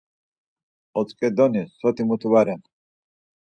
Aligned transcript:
Otzǩedoni 0.99 1.63
soti 1.79 2.03
mutu 2.07 2.27
va 2.31 2.41
ren. 2.45 2.61